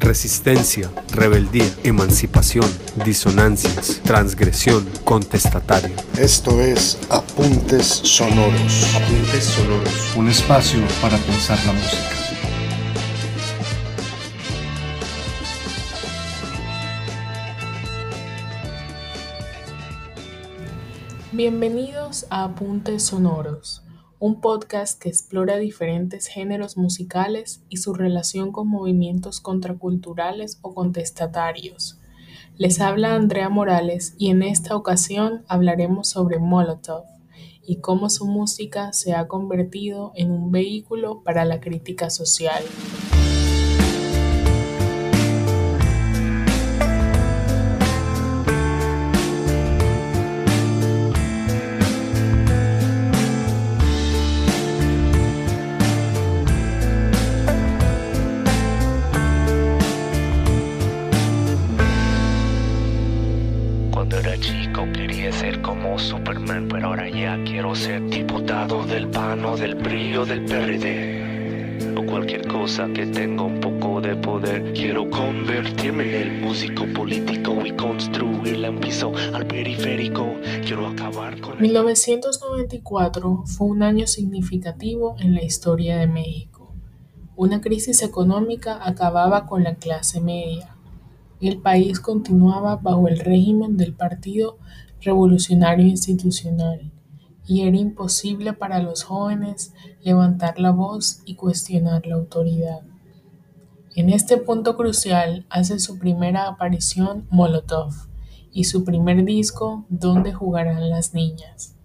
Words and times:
Resistencia, 0.00 0.92
rebeldía, 1.12 1.68
emancipación, 1.82 2.70
disonancias, 3.04 4.00
transgresión, 4.04 4.88
contestatario. 5.02 5.96
Esto 6.16 6.60
es 6.60 7.00
Apuntes 7.10 7.84
Sonoros. 8.04 8.94
Apuntes 8.94 9.44
Sonoros. 9.44 10.16
Un 10.16 10.28
espacio 10.28 10.78
para 11.02 11.18
pensar 11.18 11.58
la 11.66 11.72
música. 11.72 12.02
Bienvenidos 21.32 22.24
a 22.30 22.44
Apuntes 22.44 23.02
Sonoros 23.02 23.82
un 24.20 24.40
podcast 24.40 25.00
que 25.00 25.08
explora 25.08 25.58
diferentes 25.58 26.26
géneros 26.26 26.76
musicales 26.76 27.62
y 27.68 27.76
su 27.76 27.94
relación 27.94 28.50
con 28.50 28.66
movimientos 28.66 29.40
contraculturales 29.40 30.58
o 30.62 30.74
contestatarios. 30.74 32.00
Les 32.56 32.80
habla 32.80 33.14
Andrea 33.14 33.48
Morales 33.48 34.14
y 34.18 34.30
en 34.30 34.42
esta 34.42 34.74
ocasión 34.74 35.44
hablaremos 35.46 36.10
sobre 36.10 36.40
Molotov 36.40 37.04
y 37.64 37.76
cómo 37.76 38.10
su 38.10 38.26
música 38.26 38.92
se 38.92 39.14
ha 39.14 39.28
convertido 39.28 40.12
en 40.16 40.32
un 40.32 40.50
vehículo 40.50 41.22
para 41.22 41.44
la 41.44 41.60
crítica 41.60 42.10
social. 42.10 42.64
Ser 67.78 68.02
diputado 68.08 68.84
del 68.84 69.08
PAN 69.08 69.44
o 69.44 69.56
del 69.56 69.76
brillo 69.76 70.26
del 70.26 70.44
PRD. 70.44 71.96
O 71.96 72.04
cualquier 72.04 72.48
cosa 72.48 72.88
que 72.88 73.06
tenga 73.06 73.44
un 73.44 73.60
poco 73.60 74.00
de 74.00 74.16
poder. 74.16 74.72
Quiero 74.72 75.08
convertirme 75.08 76.08
en 76.08 76.22
el 76.22 76.40
músico 76.40 76.84
político 76.92 77.64
y 77.64 77.72
construir 77.72 78.58
la 78.58 78.72
piso 78.72 79.12
al 79.32 79.46
periférico. 79.46 80.34
Quiero 80.64 80.88
acabar 80.88 81.40
con... 81.40 81.60
1994 81.60 83.44
fue 83.46 83.66
un 83.68 83.82
año 83.82 84.06
significativo 84.06 85.14
en 85.20 85.34
la 85.34 85.44
historia 85.44 85.98
de 85.98 86.08
México. 86.08 86.74
Una 87.36 87.60
crisis 87.60 88.02
económica 88.02 88.80
acababa 88.82 89.46
con 89.46 89.62
la 89.62 89.76
clase 89.76 90.20
media. 90.20 90.77
El 91.40 91.60
país 91.60 92.00
continuaba 92.00 92.76
bajo 92.76 93.06
el 93.06 93.20
régimen 93.20 93.76
del 93.76 93.94
Partido 93.94 94.58
Revolucionario 95.00 95.86
Institucional 95.86 96.90
y 97.46 97.62
era 97.62 97.76
imposible 97.76 98.54
para 98.54 98.82
los 98.82 99.04
jóvenes 99.04 99.72
levantar 100.02 100.58
la 100.58 100.72
voz 100.72 101.22
y 101.24 101.36
cuestionar 101.36 102.06
la 102.06 102.16
autoridad. 102.16 102.80
En 103.94 104.10
este 104.10 104.36
punto 104.36 104.76
crucial 104.76 105.46
hace 105.48 105.78
su 105.78 105.98
primera 105.98 106.48
aparición 106.48 107.28
Molotov 107.30 107.92
y 108.52 108.64
su 108.64 108.84
primer 108.84 109.24
disco 109.24 109.86
Donde 109.88 110.32
jugarán 110.32 110.90
las 110.90 111.14
niñas, 111.14 111.76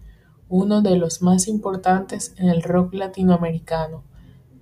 uno 0.49 0.81
de 0.81 0.97
los 0.97 1.21
más 1.21 1.47
importantes 1.47 2.33
en 2.37 2.49
el 2.49 2.63
rock 2.63 2.95
latinoamericano, 2.95 4.03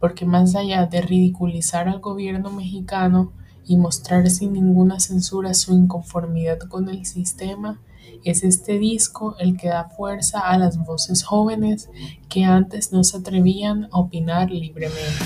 porque 0.02 0.26
más 0.26 0.56
allá 0.56 0.86
de 0.86 1.02
ridiculizar 1.02 1.88
al 1.88 2.00
gobierno 2.00 2.52
mexicano 2.52 3.32
y 3.66 3.78
mostrar 3.78 4.30
sin 4.30 4.54
ninguna 4.54 5.00
censura 5.00 5.54
su 5.54 5.74
inconformidad 5.74 6.60
con 6.60 6.90
el 6.90 7.06
sistema, 7.06 7.80
es 8.24 8.44
este 8.44 8.78
disco 8.78 9.36
el 9.40 9.58
que 9.58 9.70
da 9.70 9.90
fuerza 9.90 10.40
a 10.40 10.58
las 10.58 10.78
voces 10.78 11.24
jóvenes 11.24 11.90
que 12.30 12.44
antes 12.44 12.92
no 12.92 13.04
se 13.04 13.18
atrevían 13.18 13.86
a 13.92 14.00
opinar 14.00 14.52
libremente. 14.52 15.26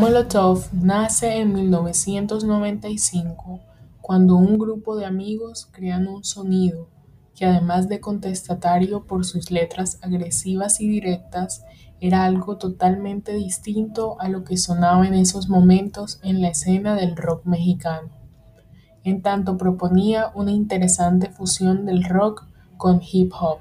Molotov 0.00 0.64
nace 0.72 1.40
en 1.40 1.52
1995 1.52 3.60
cuando 4.00 4.36
un 4.36 4.56
grupo 4.56 4.96
de 4.96 5.04
amigos 5.04 5.68
crean 5.70 6.08
un 6.08 6.24
sonido 6.24 6.88
que 7.36 7.44
además 7.44 7.90
de 7.90 8.00
contestatario 8.00 9.04
por 9.04 9.26
sus 9.26 9.50
letras 9.50 9.98
agresivas 10.00 10.80
y 10.80 10.88
directas, 10.88 11.66
era 12.00 12.24
algo 12.24 12.56
totalmente 12.56 13.34
distinto 13.34 14.18
a 14.20 14.30
lo 14.30 14.42
que 14.42 14.56
sonaba 14.56 15.06
en 15.06 15.12
esos 15.12 15.50
momentos 15.50 16.18
en 16.22 16.40
la 16.40 16.48
escena 16.48 16.94
del 16.94 17.14
rock 17.14 17.44
mexicano. 17.44 18.08
En 19.04 19.20
tanto 19.20 19.58
proponía 19.58 20.32
una 20.34 20.52
interesante 20.52 21.28
fusión 21.28 21.84
del 21.84 22.04
rock 22.04 22.46
con 22.78 23.02
hip 23.02 23.32
hop. 23.38 23.58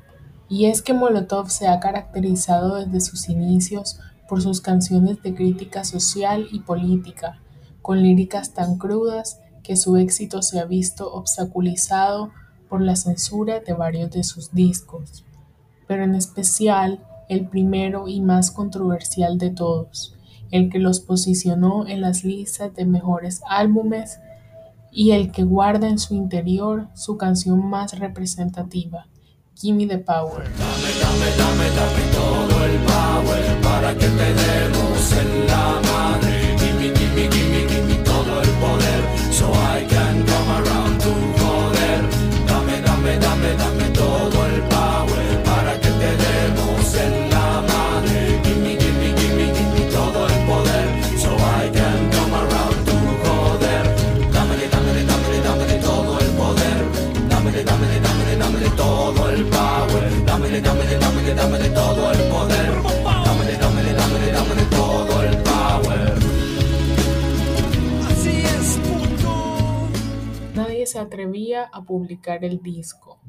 Y 0.47 0.67
es 0.67 0.81
que 0.81 0.93
Molotov 0.93 1.49
se 1.49 1.67
ha 1.67 1.81
caracterizado 1.81 2.75
desde 2.75 3.01
sus 3.01 3.27
inicios 3.27 3.99
por 4.29 4.41
sus 4.43 4.61
canciones 4.61 5.21
de 5.23 5.33
crítica 5.33 5.83
social 5.83 6.47
y 6.51 6.59
política, 6.59 7.41
con 7.81 8.03
líricas 8.03 8.53
tan 8.53 8.77
crudas 8.77 9.41
que 9.63 9.75
su 9.75 9.97
éxito 9.97 10.43
se 10.43 10.59
ha 10.59 10.65
visto 10.65 11.11
obstaculizado 11.11 12.31
por 12.69 12.81
la 12.81 12.95
censura 12.95 13.59
de 13.59 13.73
varios 13.73 14.11
de 14.11 14.23
sus 14.23 14.53
discos, 14.53 15.25
pero 15.87 16.03
en 16.03 16.13
especial 16.13 17.03
el 17.27 17.47
primero 17.47 18.07
y 18.07 18.21
más 18.21 18.51
controversial 18.51 19.37
de 19.39 19.49
todos, 19.49 20.15
el 20.51 20.69
que 20.69 20.79
los 20.79 20.99
posicionó 20.99 21.87
en 21.87 22.01
las 22.01 22.23
listas 22.23 22.73
de 22.75 22.85
mejores 22.85 23.41
álbumes 23.49 24.19
y 24.91 25.11
el 25.11 25.31
que 25.31 25.43
guarda 25.43 25.87
en 25.87 25.99
su 25.99 26.15
interior 26.15 26.87
su 26.95 27.17
canción 27.17 27.67
más 27.67 27.97
representativa, 27.97 29.07
Gimme 29.55 29.87
the 29.87 29.97
Power. 29.97 30.45
Para 33.79 33.93
que 33.93 34.07
te 34.07 34.33
demos 34.43 35.11
en 35.21 35.47
la 35.47 35.79
madre. 35.89 36.55
Gimme, 36.59 36.91
gimme, 36.97 37.29
gimme, 37.31 37.61
gimme 37.69 37.95
todo 38.03 38.41
el 38.41 38.49
poder 38.63 39.01
so 39.31 39.45
I 39.53 39.85
can 39.87 40.15
come 40.29 40.49
around 40.59 40.99
to 41.03 41.11
joder. 41.39 41.99
Dame, 42.49 42.75
dame, 42.87 43.13
dame, 43.25 43.49
dame 43.61 43.85
todo 44.01 44.37
el 44.51 44.61
power 44.75 45.27
para 45.45 45.73
que 45.81 45.91
te 46.01 46.11
demos 46.25 46.85
en 47.05 47.29
la 47.29 47.47
madre. 47.71 48.19
Gimme, 48.43 48.71
gimme, 48.81 49.09
gimme, 49.17 49.45
gimme 49.55 49.83
todo 49.95 50.27
el 50.27 50.37
poder 50.49 50.87
so 51.23 51.31
I 51.61 51.69
can 51.77 51.99
come 52.15 52.33
around 52.43 52.79
to 52.87 52.97
joder. 53.23 53.83
Dame, 54.35 54.55
dame, 54.73 55.01
dame, 55.09 55.35
dame 55.47 55.73
todo 55.87 56.19
el 56.19 56.29
poder. 56.41 56.79
Dame, 57.31 57.51
dame, 57.69 57.87
dame, 58.05 58.35
dame 58.43 58.69
todo 58.75 59.29
el 59.29 59.45
power. 59.45 60.03
Dame, 60.25 60.59
dame, 60.67 60.85
dame, 60.99 61.33
dame 61.33 61.69
todo 61.69 61.88
atrevía 70.99 71.63
a 71.63 71.83
publicar 71.83 72.43
el 72.45 72.61
disco, 72.61 73.19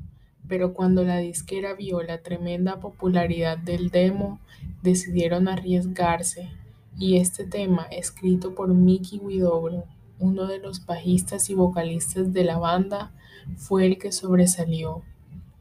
pero 0.48 0.74
cuando 0.74 1.04
la 1.04 1.18
disquera 1.18 1.74
vio 1.74 2.02
la 2.02 2.22
tremenda 2.22 2.80
popularidad 2.80 3.58
del 3.58 3.90
demo, 3.90 4.40
decidieron 4.82 5.48
arriesgarse 5.48 6.50
y 6.98 7.16
este 7.16 7.44
tema, 7.44 7.86
escrito 7.90 8.54
por 8.54 8.74
Mickey 8.74 9.18
Widobro, 9.18 9.84
uno 10.18 10.46
de 10.46 10.58
los 10.58 10.84
bajistas 10.84 11.48
y 11.48 11.54
vocalistas 11.54 12.32
de 12.32 12.44
la 12.44 12.58
banda, 12.58 13.12
fue 13.56 13.86
el 13.86 13.98
que 13.98 14.12
sobresalió 14.12 15.02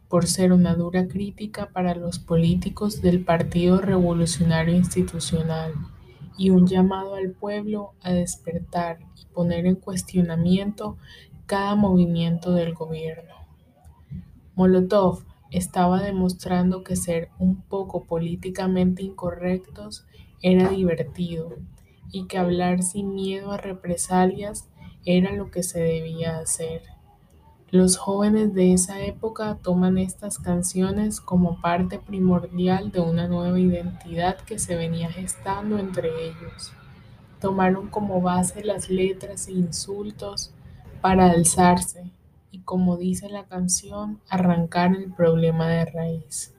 por 0.09 0.25
ser 0.25 0.51
una 0.51 0.75
dura 0.75 1.07
crítica 1.07 1.69
para 1.69 1.95
los 1.95 2.19
políticos 2.19 3.01
del 3.01 3.23
Partido 3.23 3.79
Revolucionario 3.79 4.75
Institucional 4.75 5.73
y 6.37 6.49
un 6.49 6.67
llamado 6.67 7.15
al 7.15 7.31
pueblo 7.31 7.93
a 8.01 8.11
despertar 8.11 8.99
y 9.15 9.25
poner 9.33 9.65
en 9.65 9.75
cuestionamiento 9.75 10.97
cada 11.49 11.73
movimiento 11.73 12.51
del 12.51 12.75
gobierno. 12.75 13.33
Molotov 14.53 15.23
estaba 15.49 15.99
demostrando 15.99 16.83
que 16.83 16.95
ser 16.95 17.29
un 17.39 17.63
poco 17.63 18.03
políticamente 18.03 19.01
incorrectos 19.01 20.05
era 20.43 20.69
divertido 20.69 21.55
y 22.11 22.27
que 22.27 22.37
hablar 22.37 22.83
sin 22.83 23.15
miedo 23.15 23.51
a 23.51 23.57
represalias 23.57 24.69
era 25.05 25.33
lo 25.33 25.49
que 25.49 25.63
se 25.63 25.79
debía 25.79 26.37
hacer. 26.37 26.83
Los 27.71 27.97
jóvenes 27.97 28.53
de 28.53 28.73
esa 28.73 29.01
época 29.01 29.57
toman 29.63 29.97
estas 29.97 30.37
canciones 30.37 31.19
como 31.19 31.59
parte 31.61 31.97
primordial 31.97 32.91
de 32.91 32.99
una 32.99 33.27
nueva 33.27 33.59
identidad 33.59 34.37
que 34.37 34.59
se 34.59 34.75
venía 34.75 35.11
gestando 35.11 35.79
entre 35.79 36.09
ellos. 36.27 36.73
Tomaron 37.41 37.87
como 37.87 38.21
base 38.21 38.63
las 38.63 38.91
letras 38.91 39.47
e 39.47 39.53
insultos 39.53 40.53
para 41.01 41.31
alzarse 41.31 42.11
y, 42.51 42.59
como 42.59 42.97
dice 42.97 43.29
la 43.29 43.45
canción, 43.45 44.19
arrancar 44.29 44.95
el 44.95 45.13
problema 45.13 45.67
de 45.67 45.85
raíz. 45.85 46.53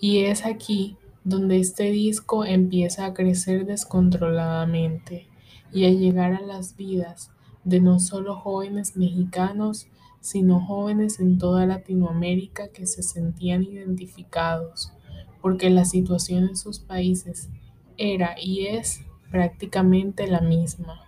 Y 0.00 0.24
es 0.24 0.44
aquí 0.44 0.96
donde 1.24 1.58
este 1.60 1.90
disco 1.90 2.44
empieza 2.44 3.06
a 3.06 3.14
crecer 3.14 3.66
descontroladamente 3.66 5.28
y 5.72 5.84
a 5.84 5.90
llegar 5.90 6.34
a 6.34 6.40
las 6.40 6.76
vidas 6.76 7.30
de 7.64 7.80
no 7.80 8.00
solo 8.00 8.36
jóvenes 8.36 8.96
mexicanos, 8.96 9.86
sino 10.20 10.60
jóvenes 10.60 11.20
en 11.20 11.38
toda 11.38 11.66
Latinoamérica 11.66 12.68
que 12.68 12.86
se 12.86 13.02
sentían 13.02 13.62
identificados, 13.62 14.92
porque 15.40 15.70
la 15.70 15.84
situación 15.84 16.48
en 16.48 16.56
sus 16.56 16.78
países 16.78 17.48
era 17.96 18.34
y 18.40 18.66
es 18.66 19.00
prácticamente 19.30 20.26
la 20.26 20.40
misma. 20.40 21.02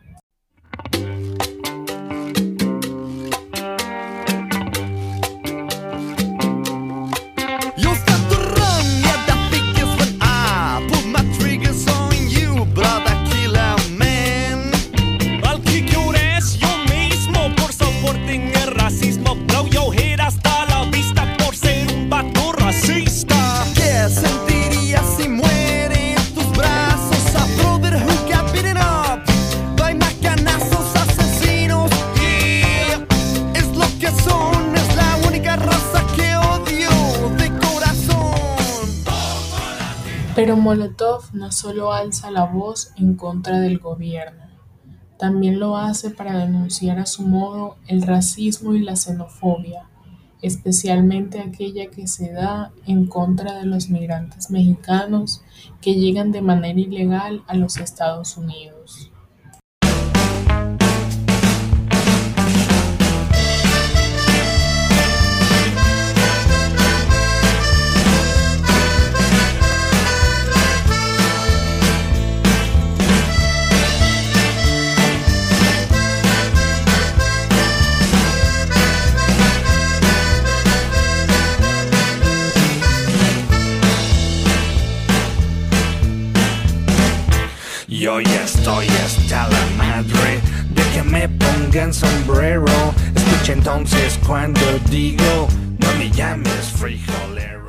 Pero 40.44 40.58
Molotov 40.58 41.32
no 41.32 41.50
solo 41.50 41.94
alza 41.94 42.30
la 42.30 42.44
voz 42.44 42.92
en 42.98 43.14
contra 43.14 43.60
del 43.60 43.78
gobierno, 43.78 44.44
también 45.16 45.58
lo 45.58 45.78
hace 45.78 46.10
para 46.10 46.36
denunciar 46.36 46.98
a 46.98 47.06
su 47.06 47.22
modo 47.22 47.76
el 47.86 48.02
racismo 48.02 48.74
y 48.74 48.80
la 48.80 48.94
xenofobia, 48.94 49.88
especialmente 50.42 51.40
aquella 51.40 51.86
que 51.86 52.06
se 52.06 52.30
da 52.30 52.72
en 52.84 53.06
contra 53.06 53.54
de 53.54 53.64
los 53.64 53.88
migrantes 53.88 54.50
mexicanos 54.50 55.42
que 55.80 55.94
llegan 55.94 56.30
de 56.30 56.42
manera 56.42 56.78
ilegal 56.78 57.42
a 57.46 57.54
los 57.54 57.78
Estados 57.78 58.36
Unidos. 58.36 59.10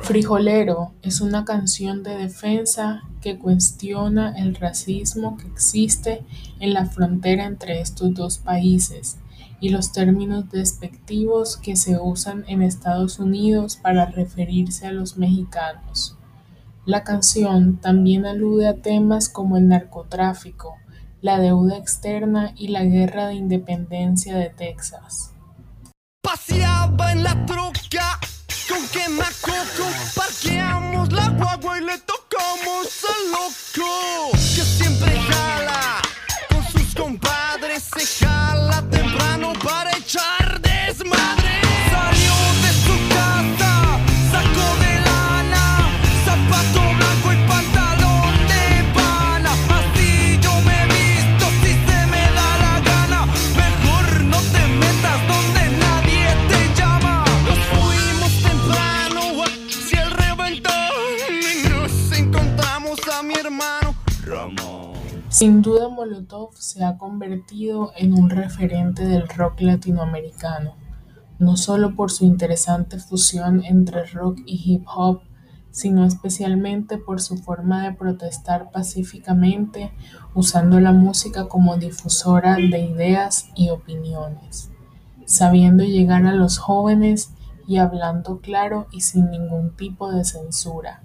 Frijolero 0.02 0.92
es 1.02 1.20
una 1.20 1.44
canción 1.44 2.04
de 2.04 2.16
defensa 2.16 3.02
que 3.20 3.36
cuestiona 3.36 4.32
el 4.38 4.54
racismo 4.54 5.36
que 5.36 5.48
existe 5.48 6.24
en 6.60 6.72
la 6.72 6.86
frontera 6.86 7.46
entre 7.46 7.80
estos 7.80 8.14
dos 8.14 8.38
países 8.38 9.16
y 9.58 9.70
los 9.70 9.90
términos 9.90 10.52
despectivos 10.52 11.56
que 11.56 11.74
se 11.74 11.98
usan 11.98 12.44
en 12.46 12.62
Estados 12.62 13.18
Unidos 13.18 13.74
para 13.74 14.06
referirse 14.06 14.86
a 14.86 14.92
los 14.92 15.16
mexicanos. 15.16 16.16
La 16.84 17.02
canción 17.02 17.78
también 17.78 18.24
alude 18.24 18.68
a 18.68 18.76
temas 18.76 19.28
como 19.28 19.56
el 19.56 19.66
narcotráfico, 19.66 20.76
la 21.26 21.40
deuda 21.40 21.76
externa 21.76 22.52
y 22.56 22.68
la 22.68 22.84
guerra 22.84 23.26
de 23.26 23.34
independencia 23.34 24.36
de 24.36 24.48
Texas. 24.48 25.32
Paseaba 26.22 27.10
en 27.10 27.24
la 27.24 27.34
troca 27.46 28.20
con 28.68 28.86
quemacoco, 28.92 29.86
parqueamos 30.14 31.12
la 31.12 31.28
guagua 31.30 31.78
y 31.80 31.84
le 31.84 31.98
tocamos 31.98 32.86
al 33.10 33.30
loco 33.32 34.30
que 34.54 34.62
Sin 65.36 65.60
duda 65.60 65.90
Molotov 65.90 66.54
se 66.54 66.82
ha 66.82 66.96
convertido 66.96 67.92
en 67.94 68.14
un 68.14 68.30
referente 68.30 69.04
del 69.04 69.28
rock 69.28 69.60
latinoamericano, 69.60 70.72
no 71.38 71.58
solo 71.58 71.94
por 71.94 72.10
su 72.10 72.24
interesante 72.24 72.98
fusión 72.98 73.62
entre 73.62 74.06
rock 74.06 74.38
y 74.46 74.62
hip 74.64 74.86
hop, 74.88 75.20
sino 75.70 76.06
especialmente 76.06 76.96
por 76.96 77.20
su 77.20 77.36
forma 77.36 77.82
de 77.82 77.92
protestar 77.92 78.70
pacíficamente 78.70 79.92
usando 80.34 80.80
la 80.80 80.92
música 80.92 81.48
como 81.48 81.76
difusora 81.76 82.54
de 82.54 82.78
ideas 82.78 83.50
y 83.54 83.68
opiniones, 83.68 84.70
sabiendo 85.26 85.84
llegar 85.84 86.24
a 86.24 86.32
los 86.32 86.56
jóvenes 86.56 87.34
y 87.68 87.76
hablando 87.76 88.40
claro 88.40 88.86
y 88.90 89.02
sin 89.02 89.30
ningún 89.30 89.76
tipo 89.76 90.10
de 90.10 90.24
censura. 90.24 91.02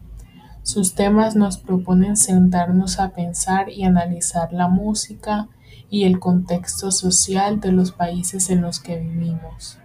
Sus 0.63 0.94
temas 0.94 1.36
nos 1.36 1.58
proponen 1.58 2.15
sentarnos 2.15 3.00
a 3.00 3.10
pensar 3.10 3.70
y 3.70 3.84
analizar 3.84 4.53
la 4.53 4.68
música 4.68 5.48
y 5.89 6.06
el 6.06 6.20
contexto 6.20 6.91
social 6.91 7.60
de 7.60 7.72
los 7.72 7.91
países 7.91 8.50
en 8.50 8.62
los 8.62 8.80
que 8.80 9.00
vivimos. 9.00 9.77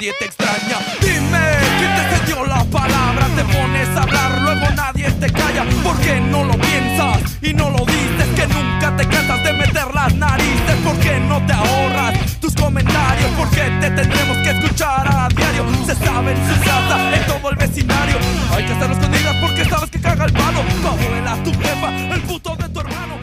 Nadie 0.00 0.14
te 0.18 0.24
extraña 0.24 0.78
Dime, 1.02 1.44
¿quién 1.78 1.94
te 1.94 2.16
cedió 2.16 2.46
la 2.46 2.64
palabra? 2.64 3.26
Te 3.36 3.44
pones 3.44 3.88
a 3.88 4.02
hablar, 4.02 4.40
luego 4.40 4.70
nadie 4.74 5.10
te 5.10 5.30
calla. 5.30 5.66
Porque 5.84 6.18
no 6.20 6.44
lo 6.44 6.54
piensas 6.54 7.18
y 7.42 7.52
no 7.52 7.68
lo 7.68 7.84
dices. 7.84 8.28
Que 8.34 8.46
nunca 8.46 8.96
te 8.96 9.06
cansas 9.06 9.44
de 9.44 9.52
meter 9.52 9.94
las 9.94 10.14
narices. 10.14 10.76
Porque 10.84 11.20
no 11.20 11.44
te 11.46 11.52
ahorras 11.52 12.40
tus 12.40 12.54
comentarios. 12.54 13.30
Porque 13.36 13.60
te 13.80 13.90
tendremos 13.90 14.38
que 14.38 14.50
escuchar 14.50 15.06
a 15.06 15.28
diario. 15.28 15.66
Se 15.84 15.94
sabe 15.94 16.32
en 16.32 16.48
su 16.48 16.60
casa, 16.64 17.16
en 17.16 17.26
todo 17.26 17.50
el 17.50 17.56
vecindario. 17.56 18.16
Hay 18.52 18.64
que 18.64 18.72
hacerlo 18.72 18.94
escondidas 18.94 19.36
porque 19.42 19.64
sabes 19.66 19.90
que 19.90 20.00
caga 20.00 20.24
el 20.24 20.32
palo. 20.32 20.60
Abuela, 20.88 21.36
tu 21.44 21.52
jefa, 21.52 22.14
el 22.14 22.22
puto 22.22 22.56
de 22.56 22.68
tu 22.70 22.80
hermano. 22.80 23.16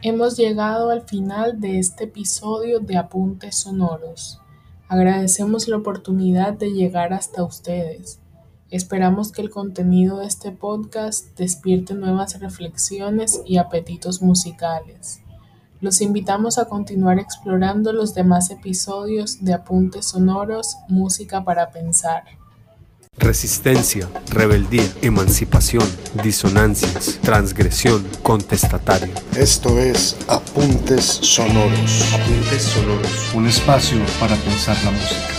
Hemos 0.00 0.38
llegado 0.38 0.90
al 0.90 1.02
final 1.02 1.60
de 1.60 1.78
este 1.78 2.04
episodio 2.04 2.80
de 2.80 2.96
Apuntes 2.96 3.58
Sonoros. 3.58 4.40
Agradecemos 4.88 5.66
la 5.66 5.78
oportunidad 5.78 6.52
de 6.52 6.70
llegar 6.70 7.12
hasta 7.12 7.42
ustedes. 7.42 8.20
Esperamos 8.70 9.32
que 9.32 9.42
el 9.42 9.50
contenido 9.50 10.18
de 10.18 10.26
este 10.26 10.52
podcast 10.52 11.36
despierte 11.36 11.94
nuevas 11.94 12.38
reflexiones 12.40 13.42
y 13.44 13.56
apetitos 13.56 14.22
musicales. 14.22 15.20
Los 15.80 16.00
invitamos 16.00 16.58
a 16.58 16.66
continuar 16.66 17.18
explorando 17.18 17.92
los 17.92 18.14
demás 18.14 18.50
episodios 18.50 19.44
de 19.44 19.54
Apuntes 19.54 20.06
Sonoros, 20.06 20.76
Música 20.88 21.44
para 21.44 21.70
Pensar. 21.70 22.22
Resistencia, 23.18 24.10
rebeldía, 24.30 24.84
emancipación, 25.00 25.84
disonancias, 26.22 27.18
transgresión, 27.22 28.06
contestatario. 28.22 29.14
Esto 29.34 29.78
es 29.78 30.18
Apuntes 30.28 31.04
Sonoros. 31.22 32.12
Apuntes 32.12 32.62
sonoros. 32.62 33.34
Un 33.34 33.46
espacio 33.46 33.98
para 34.20 34.36
pensar 34.36 34.76
la 34.84 34.90
música. 34.90 35.36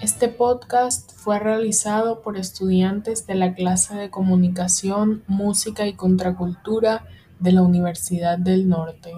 Este 0.00 0.28
podcast 0.28 1.12
fue 1.16 1.40
realizado 1.40 2.22
por 2.22 2.36
estudiantes 2.36 3.26
de 3.26 3.34
la 3.34 3.54
clase 3.54 3.96
de 3.96 4.08
Comunicación, 4.08 5.24
Música 5.26 5.88
y 5.88 5.94
Contracultura 5.94 7.06
de 7.40 7.52
la 7.52 7.62
Universidad 7.62 8.38
del 8.38 8.68
Norte. 8.68 9.12